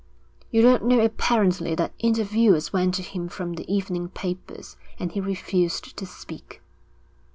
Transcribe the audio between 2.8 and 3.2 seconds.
to